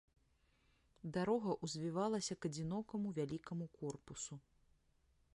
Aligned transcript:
Дарога 1.17 1.51
ўзвівалася 1.65 2.37
к 2.45 2.49
адзінокаму 2.51 3.11
вялікаму 3.19 3.65
корпусу. 3.77 4.33